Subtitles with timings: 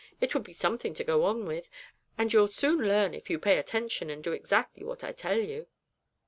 [0.19, 1.69] It would be something to go on with,
[2.17, 5.67] and you'll soon learn if you pay attention and do exactly what I tell you.'